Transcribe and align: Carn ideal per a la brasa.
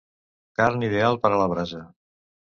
Carn 0.61 0.85
ideal 0.87 1.19
per 1.27 1.31
a 1.35 1.39
la 1.43 1.47
brasa. 1.53 1.85